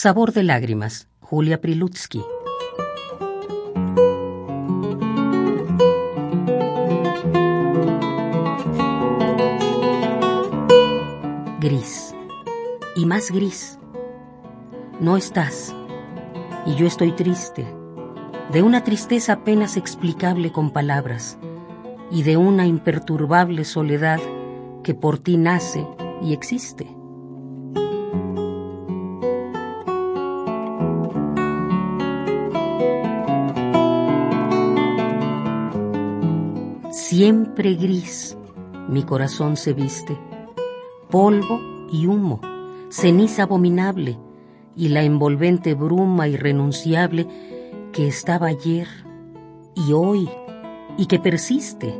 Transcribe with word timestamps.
Sabor 0.00 0.32
de 0.32 0.44
lágrimas, 0.44 1.08
Julia 1.18 1.60
Prilutsky. 1.60 2.22
Gris, 11.58 12.14
y 12.94 13.06
más 13.06 13.32
gris. 13.32 13.80
No 15.00 15.16
estás, 15.16 15.74
y 16.64 16.76
yo 16.76 16.86
estoy 16.86 17.10
triste, 17.10 17.66
de 18.52 18.62
una 18.62 18.84
tristeza 18.84 19.32
apenas 19.32 19.76
explicable 19.76 20.52
con 20.52 20.70
palabras, 20.70 21.38
y 22.12 22.22
de 22.22 22.36
una 22.36 22.68
imperturbable 22.68 23.64
soledad 23.64 24.20
que 24.84 24.94
por 24.94 25.18
ti 25.18 25.38
nace 25.38 25.84
y 26.22 26.34
existe. 26.34 26.97
Siempre 37.10 37.72
gris 37.74 38.36
mi 38.86 39.02
corazón 39.02 39.56
se 39.56 39.72
viste, 39.72 40.18
polvo 41.08 41.58
y 41.90 42.06
humo, 42.06 42.38
ceniza 42.90 43.44
abominable 43.44 44.18
y 44.76 44.90
la 44.90 45.02
envolvente 45.04 45.72
bruma 45.72 46.28
irrenunciable 46.28 47.26
que 47.94 48.08
estaba 48.08 48.48
ayer 48.48 48.86
y 49.74 49.94
hoy 49.94 50.28
y 50.98 51.06
que 51.06 51.18
persiste. 51.18 51.98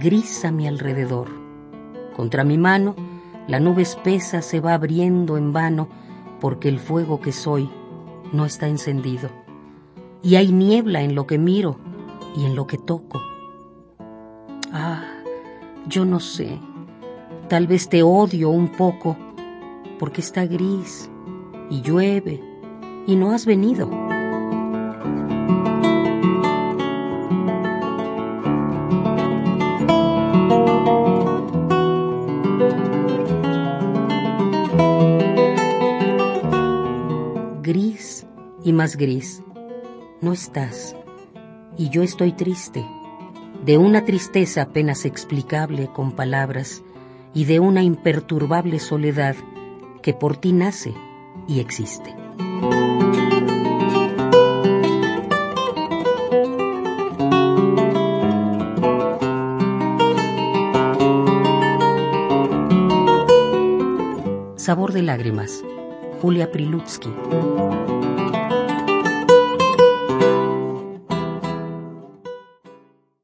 Gris 0.00 0.46
a 0.46 0.50
mi 0.50 0.66
alrededor. 0.66 1.28
Contra 2.16 2.42
mi 2.42 2.56
mano, 2.56 2.96
la 3.48 3.60
nube 3.60 3.82
espesa 3.82 4.40
se 4.40 4.60
va 4.60 4.72
abriendo 4.72 5.36
en 5.36 5.52
vano 5.52 6.07
porque 6.40 6.68
el 6.68 6.78
fuego 6.78 7.20
que 7.20 7.32
soy 7.32 7.68
no 8.32 8.44
está 8.44 8.68
encendido. 8.68 9.30
Y 10.22 10.36
hay 10.36 10.52
niebla 10.52 11.02
en 11.02 11.14
lo 11.14 11.26
que 11.26 11.38
miro 11.38 11.78
y 12.36 12.44
en 12.44 12.54
lo 12.54 12.66
que 12.66 12.78
toco. 12.78 13.20
Ah, 14.72 15.04
yo 15.88 16.04
no 16.04 16.20
sé. 16.20 16.58
Tal 17.48 17.66
vez 17.66 17.88
te 17.88 18.02
odio 18.02 18.50
un 18.50 18.68
poco 18.68 19.16
porque 19.98 20.20
está 20.20 20.46
gris 20.46 21.10
y 21.70 21.80
llueve 21.82 22.42
y 23.06 23.16
no 23.16 23.32
has 23.32 23.46
venido. 23.46 24.07
Gris 37.68 38.26
y 38.64 38.72
más 38.72 38.96
gris. 38.96 39.42
No 40.22 40.32
estás, 40.32 40.96
y 41.76 41.90
yo 41.90 42.02
estoy 42.02 42.32
triste, 42.32 42.82
de 43.66 43.76
una 43.76 44.06
tristeza 44.06 44.62
apenas 44.62 45.04
explicable 45.04 45.90
con 45.92 46.12
palabras 46.12 46.82
y 47.34 47.44
de 47.44 47.60
una 47.60 47.82
imperturbable 47.82 48.78
soledad 48.78 49.36
que 50.00 50.14
por 50.14 50.38
ti 50.38 50.54
nace 50.54 50.94
y 51.46 51.60
existe. 51.60 52.16
Sabor 64.56 64.92
de 64.94 65.02
lágrimas. 65.02 65.62
Julia 66.20 66.46
Prilutsky. 66.46 67.08